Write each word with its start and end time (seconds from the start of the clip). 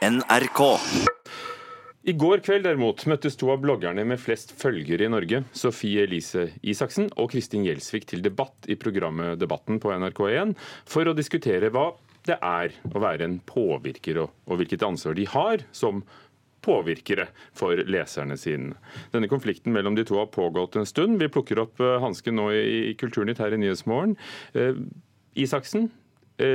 NRK. 0.00 0.60
I 2.08 2.12
går 2.16 2.40
kveld 2.40 2.64
derimot 2.64 3.02
møttes 3.10 3.34
to 3.36 3.50
av 3.52 3.58
bloggerne 3.60 4.00
med 4.08 4.20
flest 4.22 4.54
følgere 4.56 5.04
i 5.04 5.10
Norge, 5.12 5.42
Sofie 5.52 6.06
Elise 6.06 6.46
Isaksen 6.64 7.10
og 7.20 7.28
Kristin 7.34 7.66
Gjelsvik, 7.66 8.06
til 8.08 8.24
debatt 8.24 8.64
i 8.72 8.78
programmet 8.80 9.36
Debatten 9.42 9.76
på 9.82 9.92
NRK1 9.92 10.54
for 10.88 11.04
å 11.04 11.14
diskutere 11.18 11.68
hva 11.74 11.90
det 12.24 12.38
er 12.40 12.72
å 12.88 13.04
være 13.04 13.28
en 13.28 13.36
påvirker, 13.44 14.22
og, 14.24 14.32
og 14.48 14.62
hvilket 14.62 14.88
ansvar 14.88 15.20
de 15.20 15.28
har 15.28 15.66
som 15.76 16.00
påvirkere 16.64 17.28
for 17.56 17.84
leserne 17.84 18.40
sine. 18.40 18.80
Denne 19.12 19.28
konflikten 19.28 19.76
mellom 19.76 20.00
de 20.00 20.08
to 20.08 20.16
har 20.16 20.32
pågått 20.32 20.80
en 20.80 20.88
stund. 20.88 21.20
Vi 21.20 21.28
plukker 21.32 21.60
opp 21.60 21.80
eh, 21.80 21.98
hansken 22.00 22.40
nå 22.40 22.50
i 22.56 22.96
Kulturnytt 23.00 23.40
her 23.44 23.52
i 23.52 23.60
Nyhetsmorgen. 23.60 24.16
Eh, 24.56 24.80
Isaksen 25.40 25.90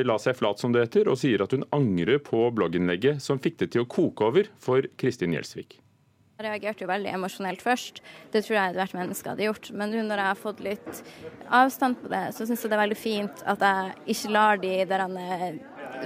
la 0.06 0.18
seg 0.22 0.38
flat, 0.40 0.62
som 0.62 0.74
det 0.76 0.88
heter, 0.88 1.10
og 1.12 1.20
sier 1.22 1.46
at 1.46 1.56
hun 1.56 1.66
angrer 1.76 2.22
på 2.24 2.48
blogginnlegget 2.58 3.24
som 3.24 3.42
fikk 3.42 3.62
det 3.64 3.72
til 3.76 3.86
å 3.86 3.90
koke 3.90 4.30
over 4.30 4.50
for 4.62 4.88
Kristin 5.00 5.36
Gjelsvik. 5.36 5.80
Jeg 6.36 6.50
reagerte 6.50 6.84
jo 6.84 6.90
veldig 6.90 7.14
emosjonelt 7.16 7.62
først. 7.64 8.02
Det 8.34 8.42
tror 8.44 8.58
jeg 8.58 8.76
hvert 8.76 8.96
menneske 8.98 9.30
hadde 9.32 9.46
gjort. 9.46 9.70
Men 9.72 9.94
nå 9.94 10.02
når 10.04 10.20
jeg 10.20 10.28
har 10.28 10.40
fått 10.42 10.64
litt 10.66 10.98
avstand 11.48 11.96
på 12.02 12.12
det, 12.12 12.26
så 12.36 12.44
syns 12.44 12.66
jeg 12.66 12.74
det 12.74 12.76
er 12.76 12.82
veldig 12.82 12.98
fint 13.00 13.44
at 13.48 13.64
jeg 13.64 13.94
ikke 14.12 14.34
lar 14.36 14.60
de 14.60 14.74
der 14.90 15.06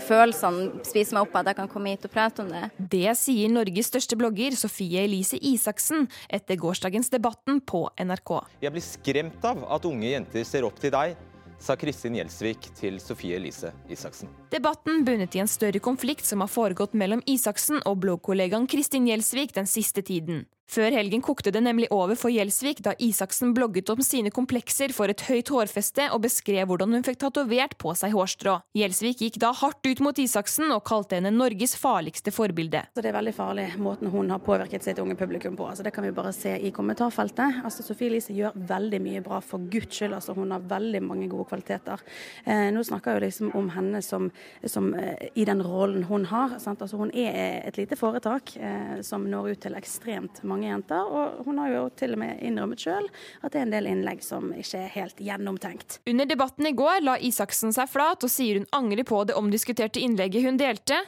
følelsene 0.05 0.83
spise 0.85 1.17
meg 1.17 1.25
opp, 1.25 1.39
at 1.39 1.49
jeg 1.49 1.57
kan 1.57 1.71
komme 1.71 1.95
hit 1.95 2.05
og 2.05 2.13
prate 2.13 2.43
om 2.43 2.51
det. 2.53 2.67
Det 2.77 3.15
sier 3.17 3.49
Norges 3.49 3.89
største 3.89 4.19
blogger 4.19 4.53
Sofie 4.59 5.01
Elise 5.07 5.39
Isaksen 5.41 6.05
etter 6.29 6.61
gårsdagens 6.61 7.09
Debatten 7.09 7.57
på 7.65 7.87
NRK. 7.97 8.35
Jeg 8.61 8.75
blir 8.75 8.85
skremt 8.85 9.49
av 9.49 9.65
at 9.65 9.89
unge 9.89 10.13
jenter 10.13 10.45
ser 10.45 10.69
opp 10.69 10.77
til 10.77 10.93
deg 10.93 11.17
sa 11.59 11.75
Kristin 11.79 12.15
Gjelsvik 12.17 12.69
til 12.79 12.99
Sofie 13.03 13.37
Elise 13.39 13.73
Isaksen. 13.91 14.31
Debatten 14.53 15.03
bunnet 15.07 15.35
i 15.35 15.43
en 15.43 15.51
større 15.51 15.81
konflikt 15.83 16.25
som 16.25 16.43
har 16.43 16.51
foregått 16.51 16.95
mellom 16.97 17.23
Isaksen 17.29 17.83
og 17.85 17.99
bloggkollegaen 18.05 18.67
Kristin 18.71 19.07
Gjelsvik 19.09 19.53
den 19.57 19.69
siste 19.69 20.01
tiden. 20.05 20.45
Før 20.69 20.93
helgen 20.93 21.23
kokte 21.25 21.49
det 21.49 21.63
nemlig 21.65 21.87
over 21.89 22.13
for 22.19 22.29
Gjelsvik 22.29 22.83
da 22.85 22.91
Isaksen 23.01 23.55
blogget 23.57 23.89
om 23.89 24.03
sine 24.05 24.29
komplekser 24.29 24.91
for 24.93 25.09
et 25.09 25.23
høyt 25.25 25.49
hårfeste 25.49 26.05
og 26.13 26.21
beskrev 26.27 26.67
hvordan 26.69 26.91
hun 26.93 27.05
fikk 27.07 27.17
tatovert 27.23 27.73
på 27.81 27.95
seg 27.97 28.13
hårstrå. 28.13 28.59
Gjelsvik 28.77 29.23
gikk 29.25 29.39
da 29.41 29.49
hardt 29.57 29.81
ut 29.89 30.03
mot 30.05 30.21
Isaksen 30.21 30.69
og 30.75 30.83
kalte 30.85 31.17
henne 31.17 31.31
Norges 31.33 31.73
farligste 31.79 32.29
forbilde. 32.35 32.83
Så 32.93 33.01
det 33.01 33.09
er 33.09 33.17
veldig 33.17 33.33
farlig 33.33 33.65
måten 33.81 34.11
hun 34.13 34.29
har 34.29 34.43
påvirket 34.45 34.85
sitt 34.85 35.01
unge 35.01 35.17
publikum 35.17 35.57
på. 35.57 35.71
Altså 35.71 35.87
det 35.87 35.93
kan 35.95 36.05
vi 36.05 36.13
bare 36.13 36.35
se 36.37 36.53
i 36.53 36.69
kommentarfeltet. 36.75 37.63
Altså 37.65 37.87
Sofie 37.87 38.11
Elise 38.11 38.37
gjør 38.37 38.61
veldig 38.69 39.01
mye 39.07 39.23
bra, 39.25 39.41
for 39.41 39.65
guds 39.73 39.97
skyld. 39.97 40.13
Altså 40.19 40.37
hun 40.37 40.53
har 40.53 40.69
veldig 40.69 41.01
mange 41.07 41.31
gode 41.33 41.47
kvaliteter. 41.49 42.05
Eh, 42.45 42.67
nå 42.75 42.85
snakker 42.85 43.17
jeg 43.17 43.25
liksom 43.25 43.55
om 43.57 43.73
henne 43.73 44.03
som, 44.05 44.29
som 44.69 44.93
eh, 44.93 45.31
i 45.33 45.49
den 45.49 45.65
rollen 45.65 46.05
hun 46.11 46.29
har. 46.29 46.59
Altså 46.61 47.01
hun 47.01 47.09
er 47.09 47.65
et 47.65 47.81
lite 47.81 47.97
foretak 47.97 48.53
eh, 48.61 49.01
som 49.01 49.25
når 49.25 49.55
ut 49.55 49.65
til 49.65 49.81
ekstremt 49.81 50.43
mange 50.45 50.58
mange 50.59 50.71
jenter. 50.71 51.07
Og 51.07 51.45
hun 51.45 51.59
har 51.61 51.71
jo 51.73 51.83
til 51.97 52.15
og 52.15 52.21
med 52.21 52.41
innrømmet 52.43 52.83
sjøl 52.83 53.07
at 53.41 53.53
det 53.53 53.61
er 53.61 53.67
en 53.67 53.75
del 53.75 53.89
innlegg 53.89 54.23
som 54.25 54.51
ikke 54.53 54.83
er 54.83 54.91
helt 54.95 55.23
gjennomtenkt. 55.23 55.99
Under 56.09 56.27
debatten 56.27 56.67
i 56.67 56.75
går 56.75 57.05
la 57.05 57.17
Isaksen 57.17 57.73
seg 57.75 57.89
flat 57.89 58.23
og 58.23 58.31
sier 58.31 58.59
hun 58.59 58.69
angrer 58.75 59.07
på 59.07 59.23
det 59.27 59.37
omdiskuterte 59.39 60.03
innlegget 60.03 60.45
hun 60.45 60.59
delte. 60.59 60.99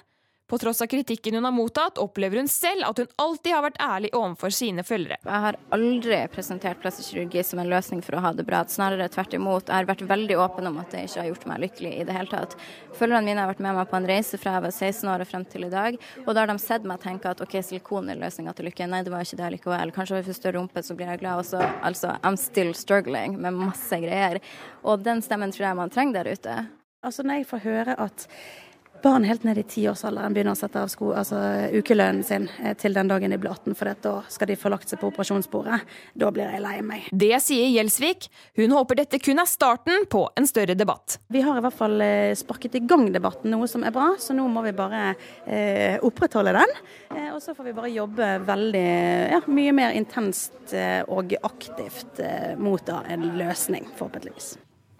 På 0.52 0.58
tross 0.58 0.82
av 0.82 0.88
kritikken 0.88 1.34
hun 1.34 1.46
har 1.46 1.52
mottatt, 1.52 1.98
opplever 1.98 2.38
hun 2.38 2.48
selv 2.48 2.84
at 2.84 2.98
hun 3.00 3.08
alltid 3.16 3.54
har 3.56 3.62
vært 3.64 3.78
ærlig 3.80 4.10
overfor 4.12 4.52
sine 4.52 4.84
følgere. 4.84 5.16
Jeg 5.24 5.44
har 5.46 5.58
aldri 5.72 6.18
presentert 6.34 6.82
plastikk 6.84 7.38
som 7.48 7.62
en 7.64 7.70
løsning 7.72 8.02
for 8.04 8.18
å 8.18 8.24
ha 8.26 8.34
det 8.36 8.44
bra. 8.44 8.60
Snarere 8.68 9.08
tvert 9.14 9.38
imot. 9.38 9.70
Jeg 9.72 9.78
har 9.78 9.88
vært 9.88 10.04
veldig 10.10 10.36
åpen 10.44 10.68
om 10.68 10.82
at 10.82 10.92
det 10.92 11.06
ikke 11.06 11.22
har 11.22 11.30
gjort 11.30 11.46
meg 11.48 11.62
lykkelig 11.64 11.92
i 11.94 12.04
det 12.10 12.18
hele 12.18 12.28
tatt. 12.34 12.58
Følgerne 13.00 13.30
mine 13.30 13.46
har 13.46 13.48
vært 13.54 13.62
med 13.64 13.78
meg 13.78 13.88
på 13.94 13.96
en 14.02 14.08
reise 14.12 14.40
fra 14.42 14.58
jeg 14.58 14.66
var 14.66 14.74
16 14.76 15.14
år 15.14 15.24
og 15.24 15.30
frem 15.30 15.46
til 15.54 15.68
i 15.70 15.70
dag. 15.72 15.96
Og 16.26 16.36
da 16.36 16.44
har 16.44 16.52
de 16.52 16.58
sett 16.60 16.90
meg 16.92 17.00
tenke 17.06 17.32
at 17.32 17.44
OK, 17.48 17.56
silikon 17.70 18.12
er 18.12 18.20
løsninga 18.20 18.52
til 18.58 18.68
lykke. 18.68 18.90
Nei, 18.92 19.06
det 19.08 19.14
var 19.16 19.24
ikke 19.24 19.40
det 19.40 19.54
likevel. 19.56 19.94
Kanskje 19.96 20.18
hvis 20.18 20.28
jeg 20.28 20.34
får 20.34 20.40
større 20.42 20.58
rumpe, 20.60 20.84
så 20.84 20.98
blir 21.00 21.14
jeg 21.14 21.22
glad 21.24 21.46
også. 21.46 21.62
Altså, 21.80 22.18
I'm 22.28 22.36
still 22.36 22.74
struggling 22.76 23.40
med 23.40 23.56
masse 23.56 24.02
greier. 24.04 24.44
Og 24.84 25.00
den 25.08 25.24
stemmen 25.24 25.56
tror 25.56 25.70
jeg 25.70 25.80
man 25.80 25.96
trenger 25.96 26.20
der 26.20 26.36
ute. 26.36 26.58
Altså, 27.08 27.24
når 27.24 27.40
jeg 27.40 27.50
får 27.54 27.64
høre 27.70 27.96
at 28.04 28.28
barn 29.04 29.26
helt 29.28 29.44
ned 29.48 29.60
i 29.60 29.64
tiårsalderen 29.68 30.34
begynner 30.34 30.56
å 30.56 30.60
sette 30.60 30.82
av 30.82 30.90
sko, 30.92 31.12
altså 31.18 31.40
ukelønnen 31.76 32.24
sin 32.26 32.48
eh, 32.62 32.76
til 32.80 32.96
den 32.96 33.10
dagen 33.12 33.34
de 33.34 33.40
blir 33.42 33.52
18, 33.54 33.76
for 33.78 33.92
da 34.06 34.14
skal 34.32 34.52
de 34.52 34.58
få 34.60 34.72
lagt 34.74 34.92
seg 34.92 35.02
på 35.02 35.10
operasjonsbordet. 35.12 35.82
Da 36.22 36.32
blir 36.34 36.48
jeg 36.48 36.64
lei 36.64 36.78
meg. 36.86 37.10
Det 37.12 37.34
sier 37.44 37.70
Gjelsvik. 37.74 38.30
Hun 38.60 38.76
håper 38.78 39.02
dette 39.02 39.22
kun 39.24 39.42
er 39.42 39.50
starten 39.50 40.08
på 40.12 40.24
en 40.38 40.50
større 40.50 40.78
debatt. 40.78 41.20
Vi 41.34 41.44
har 41.46 41.60
i 41.60 41.66
hvert 41.66 41.78
fall 41.78 42.02
eh, 42.06 42.32
sparket 42.40 42.80
i 42.80 42.84
gang 42.88 43.08
debatten, 43.14 43.52
noe 43.54 43.70
som 43.72 43.86
er 43.88 43.96
bra, 43.96 44.12
så 44.22 44.36
nå 44.38 44.48
må 44.52 44.66
vi 44.66 44.76
bare 44.78 45.04
eh, 45.46 46.00
opprettholde 46.06 46.56
den. 46.58 46.76
Eh, 47.12 47.30
og 47.34 47.42
så 47.44 47.56
får 47.58 47.70
vi 47.70 47.78
bare 47.78 47.94
jobbe 47.94 48.34
veldig, 48.48 48.88
ja, 49.36 49.44
mye 49.52 49.78
mer 49.78 49.96
intenst 49.98 50.76
eh, 50.78 51.02
og 51.08 51.36
aktivt 51.44 52.22
eh, 52.24 52.54
mot 52.60 52.84
da, 52.88 53.04
en 53.12 53.32
løsning, 53.40 53.90
forhåpentligvis. 53.98 54.56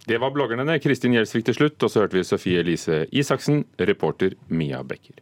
Det 0.06 0.18
var 0.18 0.34
bloggerne 0.34 0.80
Kristin 0.82 1.14
Gjelsvik 1.14 1.46
til 1.50 1.60
slutt, 1.60 1.84
og 1.84 1.92
så 1.92 2.06
hørte 2.06 2.18
vi 2.18 2.26
Sofie 2.26 2.64
Elise 2.64 3.04
Isaksen, 3.12 3.66
reporter 3.78 4.34
Mia 4.50 4.82
Becker. 4.84 5.22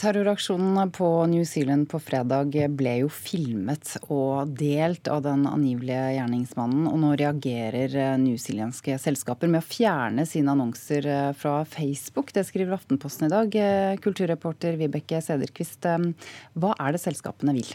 Terroraksjonen 0.00 0.90
på 0.90 1.26
New 1.26 1.44
Zealand 1.44 1.84
på 1.90 1.98
fredag 2.00 2.54
ble 2.72 2.94
jo 3.02 3.10
filmet 3.12 3.98
og 4.08 4.54
delt 4.56 5.10
av 5.12 5.20
den 5.26 5.42
angivelige 5.44 6.14
gjerningsmannen. 6.14 6.86
Og 6.88 6.96
nå 7.02 7.10
reagerer 7.20 7.92
eh, 7.92 8.14
newzealandske 8.22 8.96
selskaper 9.02 9.52
med 9.52 9.60
å 9.60 9.68
fjerne 9.68 10.24
sine 10.24 10.54
annonser 10.56 11.04
eh, 11.04 11.28
fra 11.36 11.58
Facebook. 11.68 12.32
Det 12.32 12.46
skriver 12.48 12.78
Aftenposten 12.78 13.28
i 13.28 13.32
dag. 13.34 13.60
Eh, 13.60 14.00
kulturreporter 14.00 14.80
Vibeke 14.80 15.20
Sederquist, 15.20 15.84
hva 15.84 16.72
er 16.80 16.96
det 16.96 17.04
selskapene 17.04 17.58
vil? 17.60 17.68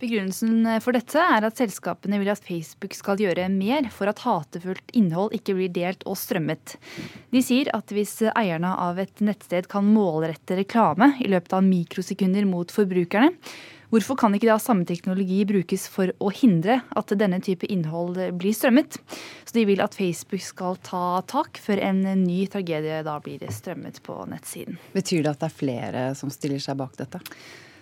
Begrunnelsen 0.00 0.64
for 0.80 0.96
dette 0.96 1.20
er 1.20 1.44
at 1.44 1.58
selskapene 1.60 2.20
vil 2.22 2.30
at 2.32 2.44
Facebook 2.44 2.94
skal 2.96 3.20
gjøre 3.20 3.50
mer 3.52 3.90
for 3.92 4.08
at 4.08 4.22
hatefullt 4.24 4.94
innhold 4.96 5.34
ikke 5.36 5.58
blir 5.58 5.72
delt 5.74 6.06
og 6.08 6.16
strømmet. 6.16 6.78
De 7.34 7.42
sier 7.44 7.68
at 7.76 7.92
hvis 7.92 8.14
eierne 8.32 8.70
av 8.80 9.00
et 9.02 9.20
nettsted 9.20 9.68
kan 9.68 9.84
målrette 9.84 10.56
reklame 10.62 11.12
i 11.20 11.28
løpet 11.28 11.52
av 11.58 11.66
mikrosekunder 11.66 12.48
mot 12.48 12.72
forbrukerne, 12.72 13.36
Hvorfor 13.90 14.14
kan 14.14 14.30
ikke 14.36 14.46
da 14.46 14.54
samme 14.62 14.86
teknologi 14.86 15.40
brukes 15.50 15.88
for 15.90 16.12
å 16.22 16.28
hindre 16.30 16.76
at 16.94 17.10
denne 17.18 17.40
type 17.42 17.66
innhold 17.66 18.20
blir 18.38 18.54
strømmet? 18.54 19.00
Så 19.42 19.56
de 19.56 19.64
vil 19.66 19.82
at 19.82 19.96
Facebook 19.98 20.44
skal 20.46 20.78
ta 20.86 21.18
tak 21.26 21.58
før 21.58 21.82
en 21.88 22.04
ny 22.22 22.44
tragedie 22.52 23.00
da 23.02 23.16
blir 23.24 23.42
strømmet 23.50 23.98
på 24.06 24.14
nettsiden. 24.30 24.78
Betyr 24.94 25.24
det 25.26 25.32
at 25.32 25.42
det 25.42 25.48
er 25.48 25.58
flere 25.64 26.04
som 26.14 26.30
stiller 26.30 26.62
seg 26.62 26.78
bak 26.78 26.94
dette? 27.02 27.18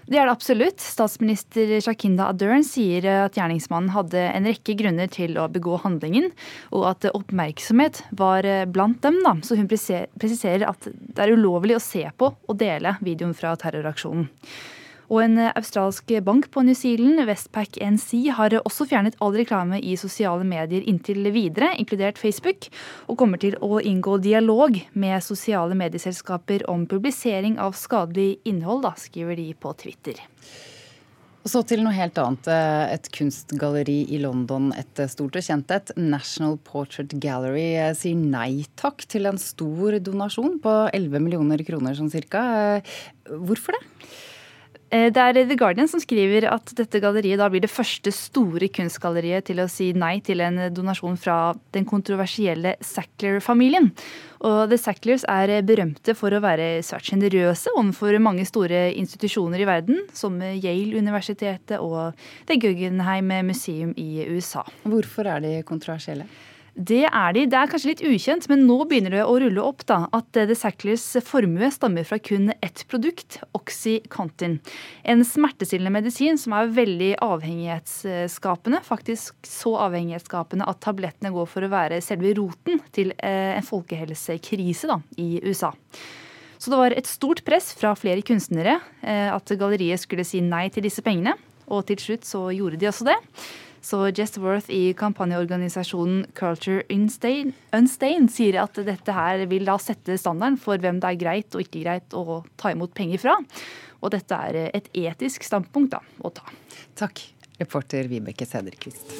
Det 0.09 0.17
er 0.17 0.25
det 0.25 0.33
absolutt. 0.33 0.81
Statsminister 0.81 1.75
Shakinda 1.85 2.31
Adern 2.33 2.65
sier 2.65 3.05
at 3.27 3.37
gjerningsmannen 3.37 3.93
hadde 3.93 4.23
en 4.31 4.49
rekke 4.49 4.73
grunner 4.79 5.11
til 5.13 5.37
å 5.37 5.45
begå 5.53 5.77
handlingen, 5.83 6.31
og 6.73 6.87
at 6.95 7.05
oppmerksomhet 7.13 8.01
var 8.17 8.49
blant 8.73 9.03
dem. 9.05 9.21
Da. 9.27 9.37
Så 9.45 9.59
hun 9.61 9.69
presiserer 9.69 10.65
at 10.71 10.89
det 10.89 11.21
er 11.27 11.37
ulovlig 11.37 11.77
å 11.77 11.85
se 11.85 12.07
på 12.17 12.33
og 12.33 12.57
dele 12.61 12.97
videoen 13.05 13.37
fra 13.37 13.53
terroraksjonen. 13.61 14.31
Og 15.09 15.23
en 15.25 15.41
australsk 15.49 16.11
bank 16.25 16.51
på 16.53 16.63
New 16.67 16.77
Zealand, 16.77 17.23
Westpac 17.25 17.79
NC, 17.81 18.29
har 18.37 18.53
også 18.61 18.85
fjernet 18.91 19.17
all 19.25 19.33
reklame 19.39 19.81
i 19.81 19.97
sosiale 19.97 20.45
medier 20.45 20.85
inntil 20.85 21.31
videre, 21.33 21.73
inkludert 21.81 22.21
Facebook, 22.21 22.69
og 23.09 23.17
kommer 23.23 23.41
til 23.41 23.57
å 23.65 23.81
inngå 23.81 24.19
dialog 24.21 24.77
med 24.93 25.25
sosiale 25.25 25.79
medieselskaper 25.81 26.67
om 26.69 26.85
publisering 26.91 27.57
av 27.57 27.79
skadelig 27.79 28.37
innhold, 28.49 28.85
da, 28.85 28.93
skriver 29.01 29.41
de 29.41 29.55
på 29.57 29.73
Twitter. 29.81 30.21
Og 31.47 31.53
så 31.55 31.63
til 31.65 31.81
noe 31.81 31.97
helt 31.97 32.19
annet. 32.21 32.49
Et 32.93 33.11
kunstgalleri 33.15 34.03
i 34.13 34.19
London, 34.21 34.69
et 34.77 35.01
stort 35.09 35.39
og 35.39 35.45
kjent 35.47 35.73
et, 35.73 35.95
National 35.97 36.59
Portrait 36.69 37.15
Gallery, 37.23 37.71
sier 37.97 38.19
nei 38.19 38.67
takk 38.77 39.09
til 39.09 39.31
en 39.31 39.41
stor 39.41 39.97
donasjon 40.05 40.59
på 40.61 40.75
11 40.93 41.25
millioner 41.25 41.65
kroner 41.65 41.97
sånn 41.97 42.13
cirka. 42.13 42.43
Hvorfor 43.25 43.79
det? 43.79 43.87
Eh, 44.89 45.11
det 45.13 45.21
er 45.21 45.37
The 45.45 45.57
Guardian 45.59 45.89
som 45.91 46.01
skriver 46.01 46.47
at 46.49 46.73
dette 46.79 47.01
galleriet 47.03 47.41
da 47.41 47.51
blir 47.53 47.61
det 47.61 47.73
første 47.73 48.13
store 48.15 48.71
kunstgalleriet 48.73 49.45
til 49.51 49.61
å 49.61 49.69
si 49.69 49.91
nei 49.93 50.17
til 50.25 50.41
en 50.45 50.63
donasjon 50.73 51.19
fra 51.21 51.53
den 51.77 51.85
kontroversielle 51.89 52.77
Sackler-familien. 52.81 53.91
Og 54.49 54.59
The 54.71 54.79
Sacklers 54.81 55.27
er 55.29 55.53
berømte 55.67 56.15
for 56.17 56.33
å 56.33 56.41
være 56.41 56.79
svært 56.87 57.11
sjenerøse 57.11 57.75
overfor 57.75 58.17
mange 58.23 58.47
store 58.49 58.87
institusjoner 58.97 59.61
i 59.61 59.69
verden, 59.69 60.05
som 60.17 60.39
Yale-universitetet 60.41 61.83
og 61.83 62.15
The 62.49 62.57
Guggenheim 62.63 63.35
Museum 63.45 63.93
i 63.99 64.25
USA. 64.31 64.65
Hvorfor 64.89 65.29
er 65.29 65.45
de 65.45 65.59
kontroversielle? 65.69 66.29
Det 66.79 67.09
er 67.09 67.33
de. 67.35 67.43
Det 67.51 67.59
er 67.59 67.71
kanskje 67.73 67.91
litt 67.91 68.03
ukjent, 68.07 68.45
men 68.47 68.61
nå 68.69 68.77
begynner 68.87 69.17
det 69.17 69.25
å 69.27 69.35
rulle 69.43 69.63
opp 69.67 69.83
da, 69.89 70.05
at 70.15 70.29
The 70.37 70.55
Sacklers 70.55 71.03
formue 71.27 71.73
stammer 71.75 72.07
fra 72.07 72.21
kun 72.23 72.53
ett 72.63 72.85
produkt, 72.91 73.41
Oxycontin. 73.59 74.61
En 75.03 75.25
smertestillende 75.27 75.91
medisin 75.97 76.39
som 76.39 76.55
er 76.55 76.71
veldig 76.77 77.11
avhengighetsskapende. 77.25 78.85
Faktisk 78.87 79.51
så 79.51 79.75
avhengighetsskapende 79.89 80.71
at 80.71 80.79
tablettene 80.87 81.35
går 81.35 81.51
for 81.51 81.67
å 81.67 81.73
være 81.75 81.99
selve 82.05 82.37
roten 82.39 82.79
til 82.95 83.11
eh, 83.19 83.59
en 83.59 83.67
folkehelsekrise 83.67 84.93
da, 84.93 85.01
i 85.19 85.43
USA. 85.43 85.73
Så 86.63 86.71
det 86.71 86.79
var 86.79 86.95
et 86.95 87.11
stort 87.11 87.43
press 87.47 87.73
fra 87.79 87.97
flere 87.99 88.23
kunstnere 88.27 88.81
at 89.07 89.51
galleriet 89.61 90.03
skulle 90.03 90.25
si 90.27 90.41
nei 90.43 90.65
til 90.75 90.83
disse 90.87 91.05
pengene. 91.07 91.37
Og 91.71 91.85
til 91.87 92.01
slutt 92.03 92.27
så 92.27 92.49
gjorde 92.51 92.81
de 92.81 92.89
også 92.91 93.07
det. 93.07 93.15
Så 93.85 94.01
Jess 94.11 94.39
Worth 94.43 94.71
i 94.75 94.93
kampanjeorganisasjonen 94.99 96.27
Culture 96.35 96.83
Unstained, 96.93 97.55
Unstained 97.77 98.33
sier 98.35 98.61
at 98.63 98.79
dette 98.87 99.15
her 99.15 99.45
vil 99.51 99.69
da 99.69 99.79
sette 99.83 100.19
standarden 100.19 100.59
for 100.61 100.81
hvem 100.83 101.01
det 101.03 101.13
er 101.13 101.21
greit 101.21 101.55
og 101.55 101.65
ikke 101.65 101.85
greit 101.85 102.17
å 102.17 102.43
ta 102.59 102.73
imot 102.75 102.95
penger 102.97 103.23
fra. 103.23 103.37
Og 104.03 104.15
dette 104.15 104.39
er 104.51 104.71
et 104.71 104.91
etisk 104.95 105.47
standpunkt 105.47 105.95
da, 105.95 106.03
å 106.23 106.31
ta. 106.35 106.47
Takk, 106.99 107.23
reporter 107.59 108.11
Vibeke 108.11 108.47
Sederquist. 108.47 109.15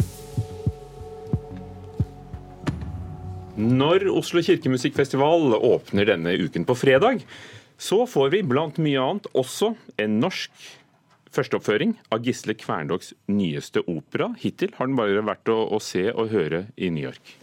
Når 3.59 4.05
Oslo 4.15 4.39
kirkemusikkfestival 4.47 5.57
åpner 5.59 6.07
denne 6.13 6.37
uken 6.39 6.63
på 6.67 6.77
fredag, 6.79 7.25
så 7.79 8.05
får 8.07 8.31
vi 8.35 8.43
blant 8.47 8.79
mye 8.83 9.03
annet 9.03 9.27
også 9.39 9.73
en 10.03 10.21
norsk 10.23 10.51
Førsteoppføring 11.35 11.97
av 12.15 12.25
Gisle 12.25 12.57
Kverndogs 12.59 13.13
nyeste 13.31 13.83
opera. 13.87 14.31
Hittil 14.41 14.73
har 14.79 14.89
den 14.89 14.97
bare 14.99 15.27
vært 15.27 15.53
å, 15.53 15.61
å 15.75 15.81
se 15.83 16.09
og 16.15 16.33
høre 16.33 16.67
i 16.77 16.91
New 16.95 17.05
York. 17.05 17.37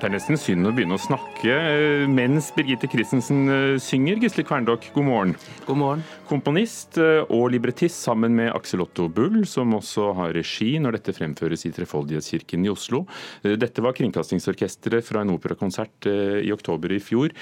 Det 0.00 0.08
er 0.08 0.14
nesten 0.14 0.38
synd 0.40 0.64
å 0.64 0.70
begynne 0.72 0.96
å 0.96 1.00
snakke 1.02 1.52
eh, 1.52 2.06
mens 2.08 2.46
Birgitte 2.56 2.88
Christensen 2.88 3.40
eh, 3.52 3.74
synger. 3.84 4.16
Gisle 4.22 4.46
Kverndokk, 4.48 4.86
god 4.94 5.04
morgen. 5.04 5.32
God 5.66 5.76
morgen. 5.76 6.04
Komponist 6.24 6.96
eh, 6.96 7.18
og 7.28 7.50
librettist 7.52 8.00
sammen 8.00 8.32
med 8.38 8.48
Aksel 8.54 8.80
Otto 8.80 9.10
Bull, 9.12 9.42
som 9.44 9.74
også 9.76 10.06
har 10.16 10.32
regi 10.32 10.70
når 10.80 10.96
dette 10.96 11.12
fremføres 11.18 11.66
i 11.68 11.72
Trefoldighetskirken 11.76 12.64
i 12.64 12.70
Oslo. 12.72 13.02
Dette 13.44 13.84
var 13.84 13.92
Kringkastingsorkesteret 13.98 15.04
fra 15.04 15.20
en 15.20 15.34
operakonsert 15.34 16.08
i 16.08 16.48
oktober 16.54 16.94
i 16.96 17.00
fjor. 17.04 17.34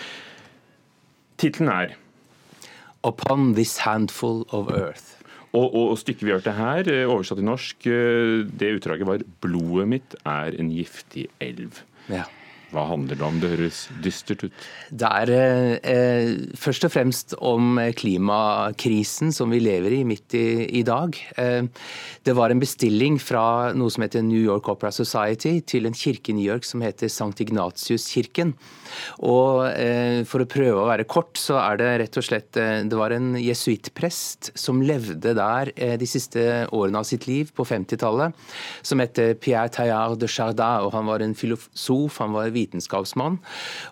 Tittelen 1.39 1.71
er 1.71 1.95
Upon 3.07 3.53
this 3.55 3.77
handful 3.85 4.43
of 4.51 4.73
earth. 4.75 5.15
Og, 5.53 5.71
og, 5.71 5.95
stykket 6.01 6.27
vi 6.27 6.35
hørte 6.35 6.57
her, 6.57 6.91
oversatt 7.07 7.39
i 7.39 7.47
norsk, 7.47 7.87
det 7.87 8.73
utdraget 8.81 9.07
var 9.07 9.23
'Blodet 9.39 9.87
mitt 9.95 10.19
er 10.27 10.59
en 10.59 10.75
giftig 10.75 11.29
elv'. 11.39 11.79
Ja. 12.11 12.27
Hva 12.69 12.85
handler 12.91 13.17
det 13.17 13.25
om? 13.25 13.39
Det 13.41 13.49
høres 13.55 13.79
dystert 14.05 14.43
ut. 14.45 14.65
Det 14.93 15.09
er 15.09 15.31
eh, 15.33 15.71
eh, 15.89 16.33
først 16.59 16.85
og 16.85 16.93
fremst 16.93 17.33
om 17.41 17.79
klimakrisen 17.97 19.33
som 19.33 19.55
vi 19.55 19.63
lever 19.63 19.97
i 19.97 20.03
midt 20.05 20.37
i, 20.37 20.47
i 20.81 20.83
dag. 20.85 21.17
Eh, 21.41 21.65
det 22.29 22.35
var 22.37 22.53
en 22.53 22.61
bestilling 22.61 23.17
fra 23.23 23.73
noe 23.73 23.93
som 23.93 24.05
heter 24.05 24.25
New 24.27 24.41
York 24.41 24.69
Opera 24.69 24.93
Society 24.93 25.63
til 25.65 25.89
en 25.89 25.97
kirke 25.97 26.35
i 26.35 26.37
New 26.37 26.45
York 26.45 26.69
som 26.69 26.85
heter 26.85 27.09
St. 27.09 27.33
Ignatius-kirken. 27.47 28.53
Og 29.25 29.65
eh, 29.71 30.25
For 30.29 30.45
å 30.45 30.49
prøve 30.51 30.83
å 30.83 30.89
være 30.89 31.07
kort, 31.09 31.39
så 31.41 31.59
er 31.63 31.81
det 31.81 31.91
rett 32.03 32.21
og 32.21 32.27
slett 32.27 32.59
eh, 32.61 32.85
Det 32.89 32.99
var 32.99 33.15
en 33.15 33.33
jesuittprest 33.41 34.53
som 34.59 34.83
levde 34.85 35.35
der 35.37 35.73
eh, 35.77 35.97
de 36.01 36.09
siste 36.09 36.45
årene 36.75 37.03
av 37.03 37.09
sitt 37.09 37.29
liv, 37.29 37.53
på 37.55 37.65
50-tallet, 37.67 38.37
som 38.85 39.01
heter 39.03 39.35
Pierre 39.41 39.71
Taillard 39.73 40.19
de 40.21 40.29
Chardin. 40.31 40.85
og 40.87 40.93
Han 40.97 41.09
var 41.09 41.25
en 41.25 41.37
filosof, 41.39 42.21
han 42.23 42.35
var 42.37 42.53
vitenskapsmann. 42.59 43.41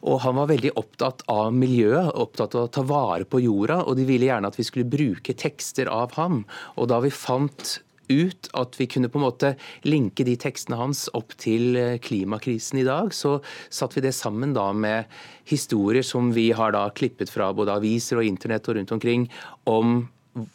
Og 0.04 0.20
han 0.26 0.38
var 0.40 0.50
veldig 0.52 0.74
opptatt 0.76 1.24
av 1.32 1.54
miljøet, 1.54 2.12
opptatt 2.14 2.58
av 2.58 2.66
å 2.66 2.74
ta 2.76 2.84
vare 2.86 3.24
på 3.28 3.42
jorda. 3.46 3.82
Og 3.86 3.98
de 3.98 4.06
ville 4.08 4.28
gjerne 4.28 4.50
at 4.50 4.60
vi 4.60 4.66
skulle 4.66 4.90
bruke 4.90 5.36
tekster 5.38 5.90
av 5.92 6.18
ham. 6.20 6.44
Og 6.76 6.90
da 6.92 7.00
vi 7.04 7.14
fant 7.14 7.78
ut 8.08 8.48
at 8.54 8.76
vi 8.78 8.86
kunne 8.90 9.10
på 9.10 9.18
en 9.18 9.26
måte 9.26 9.52
linke 9.86 10.24
de 10.26 10.36
tekstene 10.38 10.78
hans 10.78 11.06
opp 11.16 11.34
til 11.42 11.76
eh, 11.78 11.98
klimakrisen 12.02 12.80
i 12.80 12.86
dag, 12.86 13.12
så 13.14 13.38
satte 13.66 13.98
vi 13.98 14.06
det 14.06 14.14
sammen 14.16 14.54
da 14.56 14.68
med 14.76 15.10
historier 15.50 16.06
som 16.06 16.32
vi 16.36 16.50
har 16.56 16.74
da 16.76 16.86
klippet 16.94 17.32
fra 17.32 17.52
både 17.56 17.74
aviser 17.76 18.20
og 18.20 18.28
internett 18.28 18.68
og 18.70 18.78
rundt 18.78 18.94
omkring, 18.96 19.28
om 19.66 20.04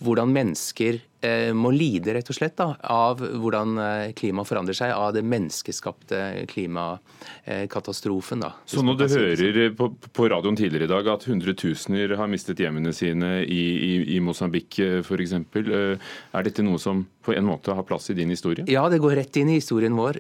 hvordan 0.04 0.32
mennesker 0.34 1.02
må 1.54 1.70
lide 1.74 2.16
rett 2.16 2.30
og 2.32 2.36
slett 2.36 2.58
da, 2.58 2.72
av 2.90 3.22
hvordan 3.22 3.78
eh, 3.78 4.14
klimaet 4.18 4.50
forandrer 4.50 4.78
seg, 4.78 4.94
av 4.96 5.14
det 5.16 5.24
menneskeskapte 5.26 6.48
klimakatastrofen. 6.52 8.42
Da, 8.42 8.54
Så 8.66 8.82
når 8.86 9.00
du 9.00 9.06
hører 9.06 9.44
sånn. 9.44 9.76
på, 9.78 9.90
på, 10.10 10.30
radioen 10.32 10.58
tidligere 10.58 10.90
i 10.90 10.92
dag 10.92 11.10
at 11.14 11.28
hundretusener 11.30 12.16
har 12.18 12.32
mistet 12.32 12.62
hjemmene 12.64 12.94
sine 12.96 13.42
i, 13.44 13.62
i, 13.78 13.92
i 14.16 14.20
Mosambik 14.24 14.80
f.eks., 14.80 15.36
eh, 15.38 16.12
er 16.32 16.48
dette 16.48 16.66
noe 16.66 16.82
som 16.82 17.06
på 17.22 17.36
en 17.38 17.46
måte 17.46 17.76
har 17.78 17.86
plass 17.86 18.10
i 18.10 18.18
din 18.18 18.34
historie? 18.34 18.66
Ja, 18.72 18.88
det 18.90 19.02
går 19.04 19.14
rett 19.20 19.38
inn 19.38 19.52
i 19.54 19.60
historien 19.60 19.94
vår. 19.94 20.18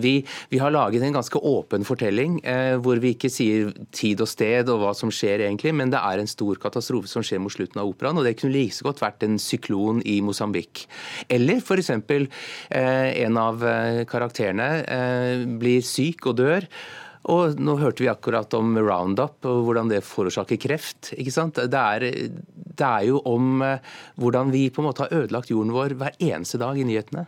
Vi, 0.00 0.14
vi 0.48 0.60
har 0.62 0.72
laget 0.72 1.02
en 1.04 1.12
ganske 1.12 1.36
åpen 1.44 1.84
fortelling 1.84 2.38
hvor 2.80 2.96
vi 3.02 3.10
ikke 3.12 3.28
sier 3.28 3.74
tid 3.92 4.22
og 4.24 4.30
sted 4.32 4.70
og 4.72 4.80
hva 4.80 4.94
som 4.96 5.12
skjer 5.12 5.44
egentlig, 5.44 5.74
men 5.76 5.92
det 5.92 6.00
er 6.00 6.22
en 6.22 6.30
stor 6.30 6.56
katastrofe 6.62 7.10
som 7.10 7.26
skjer 7.26 7.42
mot 7.44 7.52
slutten 7.52 7.82
av 7.82 7.90
operaen. 7.90 8.16
og 8.16 8.24
Det 8.24 8.38
kunne 8.40 8.56
like 8.56 8.72
så 8.78 8.88
godt 8.88 9.04
vært 9.04 9.26
en 9.28 9.36
syklon 9.42 10.00
i 10.08 10.22
Mosambik 10.24 10.37
Mosambik. 10.38 10.86
Eller 11.28 11.58
f.eks. 11.58 11.90
Eh, 11.90 13.24
en 13.24 13.36
av 13.36 13.64
eh, 13.66 14.04
karakterene 14.08 14.70
eh, 14.84 15.44
blir 15.58 15.82
syk 15.82 16.30
og 16.30 16.38
dør. 16.38 16.66
Og 17.28 17.58
nå 17.60 17.74
hørte 17.76 18.04
vi 18.04 18.08
akkurat 18.08 18.54
om 18.56 18.78
Roundup 18.78 19.44
og 19.44 19.64
hvordan 19.66 19.90
det 19.90 20.04
forårsaker 20.06 20.56
kreft. 20.56 21.12
ikke 21.12 21.34
sant? 21.34 21.58
Det 21.58 21.82
er, 21.98 22.06
det 22.30 22.86
er 22.86 23.08
jo 23.10 23.18
om 23.26 23.60
hvordan 24.16 24.54
vi 24.54 24.68
på 24.70 24.80
en 24.80 24.88
måte 24.88 25.04
har 25.04 25.24
ødelagt 25.24 25.50
jorden 25.50 25.74
vår 25.74 25.98
hver 25.98 26.16
eneste 26.16 26.60
dag 26.62 26.78
i 26.78 26.86
nyhetene. 26.88 27.26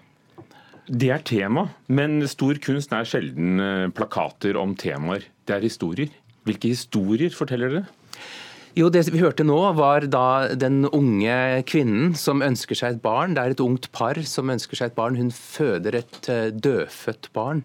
Det 0.91 1.11
er 1.13 1.21
tema, 1.27 1.67
men 1.93 2.23
stor 2.31 2.57
kunst 2.65 2.95
er 2.97 3.07
sjelden 3.07 3.93
plakater 3.95 4.57
om 4.59 4.73
temaer. 4.79 5.27
Det 5.45 5.59
er 5.59 5.69
historier. 5.69 6.09
Hvilke 6.49 6.73
historier 6.73 7.35
forteller 7.37 7.75
dere? 7.75 7.91
Jo, 8.81 8.87
Det 8.89 9.11
vi 9.13 9.21
hørte 9.21 9.45
nå, 9.45 9.59
var 9.77 10.07
da 10.09 10.55
den 10.57 10.87
unge 10.89 11.35
kvinnen 11.69 12.15
som 12.17 12.41
ønsker 12.41 12.79
seg 12.79 12.95
et 12.95 13.03
barn. 13.05 13.35
Det 13.37 13.43
er 13.43 13.53
et 13.53 13.61
ungt 13.61 13.91
par 13.93 14.17
som 14.25 14.49
ønsker 14.49 14.79
seg 14.79 14.89
et 14.89 14.97
barn. 14.97 15.19
Hun 15.21 15.29
føder 15.35 15.99
et 15.99 16.29
eh, 16.33 16.49
dødfødt 16.49 17.29
barn. 17.37 17.61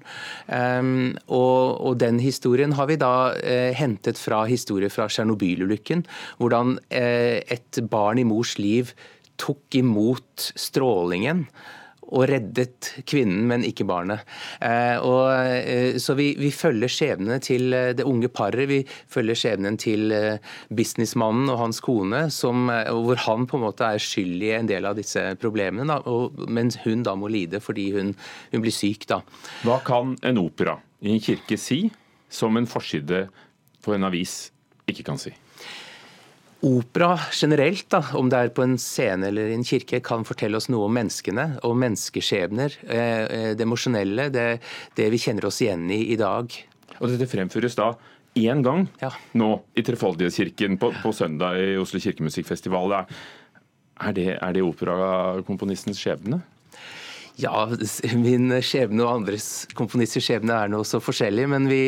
Um, 0.50 1.14
og, 1.30 1.80
og, 1.80 1.94
den 2.04 2.20
historien 2.20 2.76
har 2.76 2.90
vi 2.92 3.00
da 3.00 3.32
uh, 3.32 3.72
hentet 3.78 4.20
fra 4.20 4.42
historier 4.50 4.92
fra 4.92 5.08
Tsjernobyl-ulykken. 5.08 6.04
Hvordan 6.42 6.76
uh, 6.84 7.38
et 7.56 7.80
barn 7.88 8.20
i 8.20 8.28
mors 8.28 8.58
liv 8.60 8.92
tok 9.40 9.80
imot 9.80 10.50
strålingen 10.60 11.46
og 12.14 12.26
reddet 12.30 12.92
kvinnen, 13.10 13.46
men 13.50 13.66
ikke 13.66 13.88
barnet. 13.88 14.26
Eh, 14.64 14.98
og, 15.02 15.30
eh, 15.34 15.98
så 16.02 16.16
vi, 16.18 16.32
vi 16.40 16.52
følger 16.54 16.92
skjebnene 16.92 17.40
til 17.44 17.74
eh, 17.76 17.92
det 17.98 18.06
unge 18.08 18.30
paret. 18.30 18.68
Vi 18.70 18.82
følger 19.12 19.40
skjebnen 19.40 19.80
til 19.82 20.14
businessmannen 20.76 21.50
og 21.54 21.62
hans 21.64 21.82
kone, 21.84 22.26
som, 22.34 22.70
hvor 22.70 23.22
han 23.26 23.48
på 23.50 23.60
en 23.60 23.66
måte 23.66 23.88
er 23.88 24.02
skyld 24.02 24.44
i 24.46 24.54
en 24.58 24.70
del 24.70 24.88
av 24.90 24.98
disse 25.00 25.24
problemene, 25.42 25.88
da, 25.90 26.00
og, 26.10 26.46
mens 26.50 26.80
hun 26.86 27.06
da 27.06 27.16
må 27.18 27.30
lide 27.32 27.62
fordi 27.64 27.90
hun, 27.96 28.14
hun 28.52 28.66
blir 28.66 28.76
syk. 28.76 29.08
Da. 29.10 29.22
Hva 29.66 29.80
kan 29.86 30.16
en 30.26 30.42
opera 30.42 30.78
i 31.06 31.14
en 31.16 31.24
kirke 31.24 31.60
si, 31.62 31.86
som 32.30 32.58
en 32.58 32.70
forside 32.70 33.26
på 33.86 33.96
en 33.96 34.08
avis 34.08 34.46
ikke 34.90 35.06
kan 35.08 35.22
si? 35.22 35.34
Opera 36.66 37.20
generelt, 37.30 37.86
da, 37.94 38.00
om 38.18 38.30
det 38.32 38.40
er 38.40 38.52
på 38.56 38.64
en 38.66 38.74
scene 38.82 39.28
eller 39.30 39.52
i 39.52 39.58
en 39.58 39.66
kirke, 39.68 40.00
kan 40.02 40.26
fortelle 40.26 40.58
oss 40.58 40.66
noe 40.74 40.88
om 40.88 40.96
menneskene 40.98 41.60
og 41.68 41.76
menneskeskjebner. 41.78 42.80
Eh, 42.90 43.22
eh, 43.26 43.50
det 43.54 43.68
emosjonelle, 43.68 44.32
det, 44.34 44.46
det, 44.98 45.12
vi 45.14 45.20
kjenner 45.22 45.46
oss 45.52 45.62
igjen 45.62 45.86
i 45.94 46.02
i 46.16 46.18
dag. 46.18 46.56
Og 46.98 47.12
dette 47.12 47.30
fremføres 47.30 47.78
da 47.78 47.92
én 48.36 48.64
gang 48.66 48.88
ja. 49.02 49.12
nå 49.38 49.52
i 49.78 49.84
Trefoldighetskirken 49.86 50.80
på, 50.82 50.90
på 51.04 51.14
søndag 51.14 51.60
i 51.62 51.76
Oslo 51.80 52.02
kirkemusikkfestival. 52.02 52.98
Er 52.98 54.18
det, 54.18 54.28
er 54.34 54.58
det 54.58 54.66
operakomponistens 54.66 56.02
skjebne? 56.02 56.42
Ja, 57.42 57.66
min 58.26 58.54
skjebne 58.64 59.04
og 59.06 59.22
andres 59.22 59.66
komponisters 59.76 60.28
skjebne 60.28 60.56
er 60.56 60.72
noe 60.72 60.88
så 60.88 61.02
forskjellig. 61.04 61.48
Men 61.52 61.70
vi, 61.72 61.82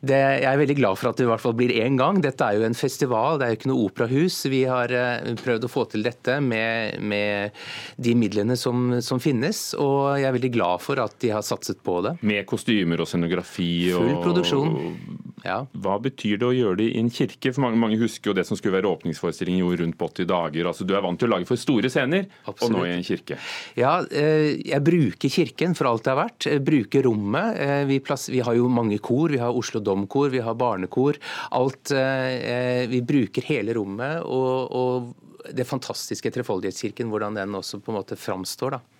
det, 0.00 0.18
jeg 0.42 0.48
er 0.48 0.60
veldig 0.62 0.78
glad 0.78 1.00
for 1.00 1.10
at 1.10 1.20
det 1.20 1.26
i 1.26 1.30
hvert 1.30 1.44
fall 1.44 1.56
blir 1.58 1.74
én 1.76 1.98
gang. 2.00 2.22
Dette 2.24 2.46
er 2.46 2.58
jo 2.58 2.66
en 2.68 2.78
festival, 2.78 3.38
det 3.38 3.46
er 3.46 3.54
jo 3.54 3.60
ikke 3.60 3.72
noe 3.72 3.88
operahus. 3.88 4.40
Vi 4.50 4.64
har 4.68 4.94
uh, 4.94 5.32
prøvd 5.42 5.68
å 5.68 5.72
få 5.72 5.86
til 5.92 6.06
dette 6.06 6.38
med, 6.44 6.98
med 7.04 7.58
de 8.00 8.16
midlene 8.18 8.56
som, 8.58 8.98
som, 9.04 9.20
finnes. 9.22 9.72
Og 9.78 10.18
jeg 10.20 10.30
er 10.30 10.36
veldig 10.38 10.54
glad 10.54 10.84
for 10.84 11.02
at 11.02 11.18
de 11.22 11.34
har 11.34 11.44
satset 11.46 11.82
på 11.84 12.00
det. 12.06 12.16
Med 12.26 12.46
kostymer 12.48 13.04
og 13.04 13.10
scenografi 13.10 13.90
Full 13.92 14.14
og 14.14 14.22
produksjon. 14.24 15.27
Ja. 15.44 15.58
Hva 15.72 15.98
betyr 16.02 16.40
det 16.40 16.48
å 16.48 16.54
gjøre 16.54 16.78
det 16.80 16.88
i 16.92 17.02
en 17.02 17.10
kirke? 17.12 17.52
For 17.54 17.64
mange, 17.64 17.80
mange 17.80 17.98
husker 18.00 18.32
jo 18.32 18.36
det 18.38 18.46
som 18.48 18.58
skulle 18.58 18.78
være 18.78 18.90
åpningsforestillingen 18.90 19.62
jo 19.62 19.74
rundt 19.82 19.98
på 19.98 20.08
80 20.10 20.30
dager. 20.30 20.70
Altså, 20.70 20.86
du 20.88 20.94
er 20.96 21.04
vant 21.04 21.20
til 21.20 21.30
å 21.30 21.34
lage 21.36 21.48
for 21.48 21.60
store 21.60 21.90
scener, 21.92 22.26
Absolutt. 22.44 22.64
og 22.64 22.74
nå 22.76 22.86
i 22.88 22.94
en 22.96 23.06
kirke. 23.06 23.38
Ja, 23.78 23.94
eh, 24.10 24.58
jeg 24.62 24.84
bruker 24.86 25.32
kirken 25.32 25.76
for 25.78 25.90
alt 25.90 26.06
det 26.06 26.14
har 26.14 26.20
vært. 26.24 26.50
Jeg 26.50 26.64
bruker 26.66 27.08
rommet. 27.08 27.62
Eh, 27.62 27.84
vi, 27.90 28.00
vi, 28.02 28.42
har 28.44 28.58
jo 28.58 28.68
mange 28.72 29.00
kor. 29.04 29.32
Vi 29.34 29.40
har 29.42 29.54
Oslo 29.54 29.82
Domkor, 29.84 30.32
vi 30.34 30.42
har 30.44 30.58
barnekor. 30.58 31.20
Alt, 31.58 31.92
eh, 31.92 32.84
vi 32.90 33.02
bruker 33.06 33.46
hele 33.48 33.76
rommet. 33.78 34.22
og, 34.24 34.74
og 34.74 35.24
det 35.54 35.64
fantastiske 35.64 36.30
Trefoldighetskirken, 36.34 37.08
hvordan 37.08 37.38
den 37.38 37.54
også 37.56 37.80
på 37.80 37.92
en 37.92 38.00
måte 38.00 38.18
framstår. 38.18 38.76
da. 38.76 38.97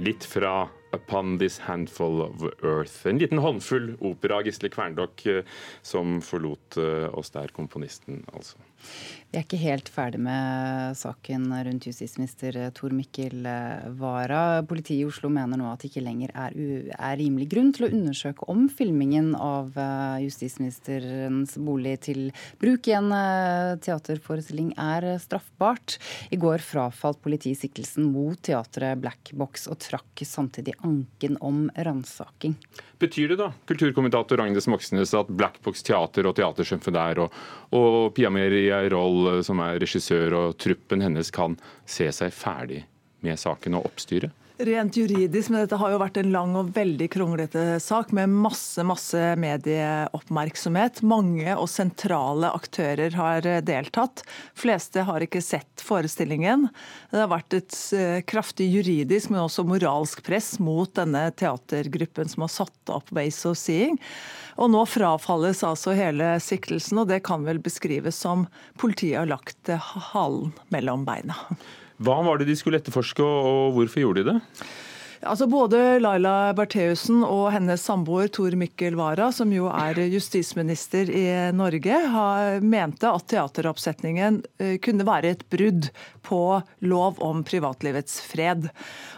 Litt 0.00 0.24
fra 0.24 0.70
'Upon 0.92 1.38
This 1.38 1.58
Handful 1.58 2.20
of 2.20 2.42
Earth'. 2.62 3.06
En 3.06 3.18
liten 3.18 3.38
håndfull 3.38 3.96
opera 4.00 4.40
av 4.40 4.46
Gisle 4.46 4.70
Kverndokk 4.72 5.26
eh, 5.26 5.44
som 5.82 6.18
forlot 6.24 6.78
eh, 6.80 7.06
oss 7.14 7.30
der, 7.30 7.52
komponisten 7.54 8.24
altså. 8.34 8.58
Vi 9.30 9.36
er 9.36 9.44
ikke 9.44 9.60
helt 9.60 9.90
ferdig 9.92 10.18
med 10.24 10.96
saken 10.96 11.42
rundt 11.52 11.84
justisminister 11.86 12.56
Tor 12.74 12.94
Mikkel 12.96 13.44
Wara. 14.00 14.62
Politiet 14.66 15.02
i 15.02 15.06
Oslo 15.06 15.28
mener 15.30 15.60
nå 15.60 15.68
at 15.68 15.84
det 15.84 15.90
ikke 15.90 16.02
lenger 16.02 16.32
er, 16.32 16.56
er, 16.96 17.18
rimelig 17.20 17.50
grunn 17.52 17.68
til 17.76 17.86
å 17.86 17.90
undersøke 17.92 18.48
om 18.50 18.64
filmingen 18.72 19.34
av 19.36 19.76
eh, 19.78 20.24
justisministerens 20.24 21.54
bolig 21.60 21.98
til 22.08 22.24
bruk 22.58 22.88
i 22.88 22.96
en 22.96 23.12
teaterforestilling 23.84 24.72
er 24.80 25.06
straffbart. 25.22 26.00
I 26.32 26.40
går 26.40 26.64
frafalt 26.64 27.20
politiet 27.22 27.60
siktelsen 27.60 28.08
mot 28.10 28.40
teatret 28.42 28.98
Black 29.04 29.34
Box 29.36 29.68
og 29.70 29.78
trakk 29.84 30.24
samtidig 30.26 30.79
anken 30.86 31.36
om 31.40 31.62
ransaking. 31.76 32.56
Betyr 32.98 33.32
det 33.32 33.38
da, 33.40 33.50
kulturkommentator 33.68 34.40
Agnes 34.40 34.68
Moxnes, 34.70 35.14
at 35.14 35.28
Black 35.28 35.60
Box 35.64 35.84
teater 35.86 36.28
og 36.28 36.36
Teatersjømfe 36.38 36.92
der 36.94 37.22
og, 37.24 37.38
og 37.76 38.10
Pia 38.16 38.30
Maria 38.32 38.82
Roll, 38.92 39.42
som 39.46 39.62
er 39.64 39.80
regissør, 39.82 40.36
og 40.36 40.58
truppen 40.60 41.04
hennes 41.04 41.32
kan 41.34 41.58
se 41.88 42.10
seg 42.14 42.34
ferdig 42.34 42.84
med 43.24 43.40
saken 43.40 43.78
og 43.78 43.90
oppstyret? 43.90 44.34
Rent 44.60 44.96
juridisk, 44.96 45.48
men 45.48 45.62
dette 45.62 45.78
har 45.80 45.92
jo 45.94 45.98
vært 46.02 46.18
en 46.20 46.32
lang 46.34 46.50
og 46.58 46.74
veldig 46.76 47.06
kronglete 47.14 47.62
sak 47.80 48.10
med 48.12 48.28
masse 48.28 48.84
masse 48.84 49.16
medieoppmerksomhet. 49.40 51.00
Mange 51.06 51.54
og 51.54 51.64
sentrale 51.72 52.50
aktører 52.52 53.16
har 53.16 53.48
deltatt. 53.64 54.20
Fleste 54.52 55.06
har 55.08 55.24
ikke 55.24 55.40
sett 55.40 55.80
forestillingen. 55.80 56.68
Det 57.08 57.22
har 57.22 57.32
vært 57.32 57.56
et 57.56 57.80
eh, 57.96 58.20
kraftig 58.28 58.68
juridisk, 58.68 59.32
men 59.32 59.46
også 59.46 59.64
moralsk 59.64 60.20
press 60.28 60.58
mot 60.60 60.92
denne 60.98 61.30
teatergruppen 61.32 62.28
som 62.28 62.44
har 62.44 62.52
satt 62.60 62.92
opp 62.92 63.08
Ways 63.16 63.40
of 63.48 63.56
Seeing. 63.56 63.96
Og 64.60 64.74
nå 64.74 64.84
frafalles 64.84 65.64
altså 65.64 65.96
hele 65.96 66.34
siktelsen, 66.44 67.00
og 67.00 67.08
det 67.08 67.22
kan 67.24 67.48
vel 67.48 67.64
beskrives 67.64 68.20
som 68.20 68.44
politiet 68.76 69.22
har 69.22 69.32
lagt 69.32 69.72
halen 70.12 70.52
mellom 70.68 71.08
beina. 71.08 71.46
Hva 72.00 72.16
var 72.24 72.40
det 72.40 72.48
de 72.48 72.56
skulle 72.56 72.80
etterforske, 72.80 73.24
og 73.24 73.74
hvorfor 73.76 74.00
gjorde 74.00 74.22
de 74.24 74.32
det? 74.32 74.38
Altså 75.20 75.44
Både 75.46 75.98
Laila 76.00 76.54
Bertheussen 76.56 77.20
og 77.26 77.50
hennes 77.52 77.82
samboer 77.84 78.30
Tor 78.32 78.54
Mikkel 78.56 78.94
Wara, 78.96 79.26
som 79.36 79.50
jo 79.52 79.66
er 79.68 79.98
justisminister 80.08 81.10
i 81.12 81.26
Norge, 81.52 81.98
har 82.14 82.64
mente 82.64 83.04
at 83.04 83.26
teateroppsetningen 83.28 84.40
eh, 84.56 84.78
kunne 84.80 85.04
være 85.04 85.34
et 85.34 85.44
brudd 85.52 85.90
på 86.24 86.40
lov 86.88 87.20
om 87.20 87.42
privatlivets 87.44 88.16
fred. 88.24 88.70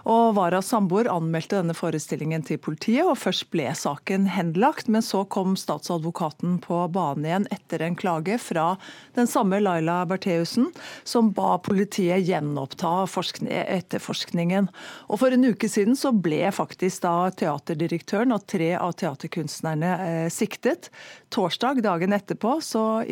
Og 0.03 0.35
Waras 0.35 0.73
samboer 0.73 1.07
anmeldte 1.11 1.61
denne 1.61 1.75
forestillingen 1.77 2.43
til 2.47 2.59
politiet, 2.63 3.05
og 3.07 3.21
først 3.23 3.47
ble 3.55 3.69
saken 3.77 4.27
henlagt. 4.35 4.91
Men 4.91 5.07
så 5.07 5.23
kom 5.31 5.55
statsadvokaten 5.59 6.59
på 6.65 6.81
banen 6.95 7.29
igjen 7.29 7.49
etter 7.55 7.87
en 7.87 7.99
klage 7.99 8.41
fra 8.43 8.73
den 9.15 9.31
samme 9.31 9.61
Laila 9.63 10.01
Bertheussen, 10.11 10.73
som 11.05 11.31
ba 11.37 11.55
politiet 11.63 12.27
gjenoppta 12.27 13.05
etterforskningen. 13.07 14.71
Og 15.07 15.23
For 15.23 15.35
en 15.35 15.47
uke 15.53 15.71
siden 15.71 15.92
så 15.97 16.13
ble 16.13 16.51
faktisk 16.55 17.05
da 17.05 17.31
teaterdirektøren 17.37 18.35
og 18.35 18.47
tre 18.51 18.73
av 18.79 18.95
teaterkunstnerne 19.01 19.93
eh, 20.07 20.29
siktet. 20.33 20.91
Torsdag, 21.33 21.83
dagen 21.85 22.13
etterpå, 22.17 22.59
så 22.65 23.05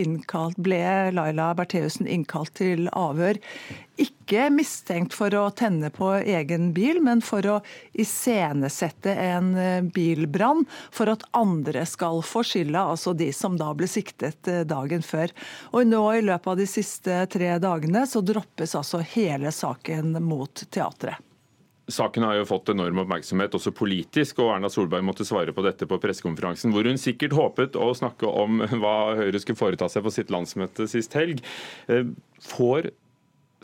ble 0.56 0.82
Laila 1.16 1.52
Bertheussen 1.58 2.10
innkalt 2.10 2.54
til 2.60 2.90
avhør 2.92 3.40
ikke 4.00 4.46
mistenkt 4.54 5.14
for 5.16 5.34
å 5.37 5.49
tenne 5.56 5.90
på 5.92 6.12
egen 6.18 6.70
bil, 6.76 7.00
men 7.04 7.20
for 7.25 7.46
å 7.50 7.56
iscenesette 7.92 9.12
en 9.12 9.52
eh, 9.58 9.82
bilbrann 9.84 10.64
for 10.94 11.10
at 11.12 11.26
andre 11.37 11.84
skal 11.88 12.22
få 12.26 12.44
skylda, 12.46 12.87
altså 12.94 13.14
de 13.16 13.30
som 13.37 13.58
da 13.60 13.72
ble 13.76 13.88
siktet 13.90 14.49
eh, 14.49 14.62
dagen 14.68 15.04
før. 15.04 15.34
Og 15.75 15.88
nå 15.90 16.04
i 16.16 16.25
løpet 16.25 16.52
av 16.54 16.60
de 16.60 16.68
siste 16.70 17.25
tre 17.32 17.56
dagene 17.62 18.06
så 18.08 18.25
droppes 18.25 18.76
altså 18.78 19.02
hele 19.16 19.52
saken 19.54 20.16
mot 20.25 20.64
teatret. 20.70 21.29
Saken 21.90 22.26
har 22.26 22.38
jo 22.38 22.49
fått 22.49 22.73
enorm 22.73 23.02
oppmerksomhet, 23.02 23.54
også 23.56 23.73
politisk, 23.76 24.40
og 24.44 24.54
Erna 24.54 24.70
Solberg 24.73 25.04
måtte 25.06 25.26
svare 25.28 25.54
på 25.56 25.64
dette 25.66 25.88
på 25.90 25.99
pressekonferansen, 26.02 26.73
hvor 26.75 26.87
hun 26.88 27.00
sikkert 27.00 27.37
håpet 27.37 27.78
å 27.78 27.90
snakke 27.97 28.30
om 28.30 28.62
hva 28.80 28.97
Høyre 29.18 29.42
skulle 29.42 29.61
foreta 29.61 29.90
seg 29.90 30.06
på 30.06 30.14
sitt 30.14 30.32
landsmøte 30.32 30.88
sist 30.90 31.14
helg. 31.18 31.42
Eh, 31.90 32.09
får 32.50 32.92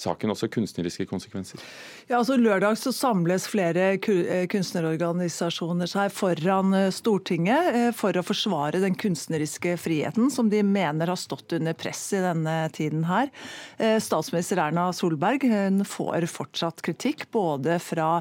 saken 0.00 0.32
også 0.32 0.48
kunstneriske 0.52 1.06
konsekvenser? 1.08 1.60
Ja, 2.06 2.18
altså 2.20 2.36
Lørdag 2.38 2.76
så 2.78 2.92
samles 2.94 3.46
flere 3.48 3.94
eh, 3.96 4.44
kunstnerorganisasjoner 4.52 5.88
seg 5.90 6.12
foran 6.14 6.74
eh, 6.76 6.90
Stortinget 6.94 7.70
eh, 7.72 7.88
for 7.96 8.16
å 8.16 8.24
forsvare 8.26 8.82
den 8.82 8.96
kunstneriske 8.98 9.76
friheten 9.80 10.28
som 10.32 10.50
de 10.52 10.60
mener 10.66 11.12
har 11.12 11.20
stått 11.20 11.56
under 11.56 11.76
press 11.78 12.04
i 12.16 12.22
denne 12.22 12.56
tiden 12.76 13.06
her. 13.08 13.30
Statsminister 14.02 14.60
Erna 14.60 14.88
Solberg 14.94 15.44
hun 15.48 15.82
får 15.86 16.26
fortsatt 16.30 16.82
kritikk 16.84 17.26
både 17.34 17.78
fra 17.82 18.20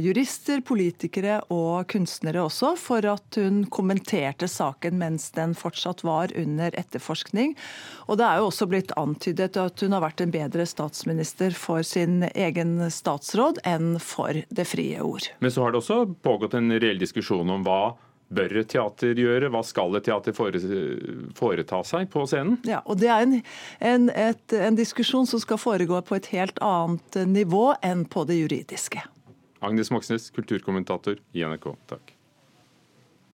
jurister, 0.00 0.60
politikere 0.66 1.38
og 1.52 1.88
kunstnere 1.90 2.42
også, 2.44 2.72
for 2.80 3.06
at 3.08 3.38
hun 3.40 3.62
kommenterte 3.72 4.48
saken 4.50 4.98
mens 5.00 5.30
den 5.36 5.54
fortsatt 5.58 6.04
var 6.06 6.34
under 6.38 6.74
etterforskning. 6.78 7.56
Og 8.08 8.20
det 8.20 8.26
er 8.26 8.40
jo 8.40 8.48
også 8.50 8.68
blitt 8.70 8.94
antydet 9.00 9.58
at 9.60 9.84
hun 9.84 9.96
har 9.96 10.04
vært 10.04 10.24
en 10.24 10.34
bedre 10.34 10.59
statsminister 10.68 11.54
for 11.56 11.84
sin 11.86 12.22
egen 12.34 12.76
statsråd 12.90 13.62
enn 13.68 13.98
for 14.02 14.42
det 14.48 14.66
frie 14.68 15.00
ord. 15.04 15.30
Men 15.38 15.52
så 15.52 15.64
har 15.64 15.74
det 15.74 15.82
også 15.82 16.04
pågått 16.22 16.56
en 16.58 16.72
reell 16.80 17.00
diskusjon 17.00 17.50
om 17.50 17.64
hva 17.66 17.96
bør 18.30 18.60
et 18.62 18.70
teater 18.70 19.18
gjøre? 19.18 19.50
Hva 19.52 19.62
skal 19.66 19.96
et 19.98 20.06
teater 20.06 20.34
foreta 20.36 21.82
seg 21.86 22.10
på 22.12 22.24
scenen? 22.30 22.60
Ja, 22.68 22.82
og 22.86 23.00
Det 23.02 23.10
er 23.10 23.26
en, 23.26 23.40
en, 23.80 24.10
et, 24.14 24.44
en 24.54 24.78
diskusjon 24.78 25.26
som 25.26 25.42
skal 25.42 25.60
foregå 25.60 26.00
på 26.06 26.18
et 26.18 26.30
helt 26.34 26.60
annet 26.64 27.22
nivå 27.26 27.72
enn 27.82 28.06
på 28.10 28.24
det 28.28 28.38
juridiske. 28.40 29.02
Agnes 29.60 29.90
Moxnes, 29.92 30.30
kulturkommentator 30.32 31.18
i 31.36 31.44
NRK. 31.44 31.74
Takk. 31.90 32.14